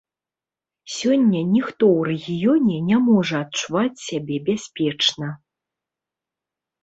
Сёння 0.93 1.41
ніхто 1.55 1.83
ў 1.97 1.99
рэгіёне 2.09 2.77
не 2.87 2.97
можа 3.09 3.37
адчуваць 3.45 4.03
сябе 4.07 4.35
бяспечна. 4.47 5.27